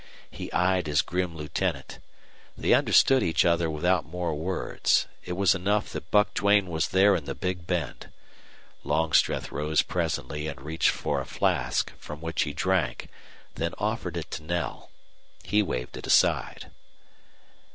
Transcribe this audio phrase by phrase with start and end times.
[0.31, 1.99] He eyed his grim lieutenant.
[2.57, 5.05] They understood each other without more words.
[5.23, 8.09] It was enough that Buck Duane was there in the Big Bend.
[8.83, 13.09] Longstreth rose presently and reached for a flask, from which he drank,
[13.53, 14.89] then offered it to Knell.
[15.43, 16.71] He waved it aside.